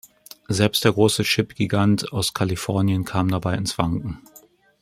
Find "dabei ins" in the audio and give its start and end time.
3.29-3.77